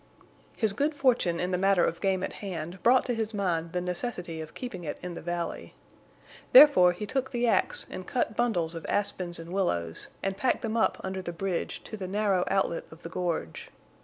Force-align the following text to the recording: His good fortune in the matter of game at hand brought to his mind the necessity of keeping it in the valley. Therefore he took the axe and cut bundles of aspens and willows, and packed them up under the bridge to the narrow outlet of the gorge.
His 0.57 0.73
good 0.73 0.95
fortune 0.95 1.39
in 1.39 1.51
the 1.51 1.59
matter 1.59 1.85
of 1.85 2.01
game 2.01 2.23
at 2.23 2.33
hand 2.41 2.81
brought 2.81 3.05
to 3.05 3.13
his 3.13 3.35
mind 3.35 3.71
the 3.71 3.81
necessity 3.81 4.41
of 4.41 4.55
keeping 4.55 4.83
it 4.83 4.97
in 5.03 5.13
the 5.13 5.21
valley. 5.21 5.75
Therefore 6.53 6.91
he 6.91 7.05
took 7.05 7.29
the 7.29 7.47
axe 7.47 7.85
and 7.87 8.07
cut 8.07 8.35
bundles 8.35 8.73
of 8.73 8.83
aspens 8.89 9.37
and 9.37 9.53
willows, 9.53 10.07
and 10.23 10.35
packed 10.35 10.63
them 10.63 10.75
up 10.75 10.99
under 11.03 11.21
the 11.21 11.31
bridge 11.31 11.83
to 11.83 11.97
the 11.97 12.07
narrow 12.07 12.43
outlet 12.47 12.85
of 12.89 13.03
the 13.03 13.09
gorge. 13.09 13.69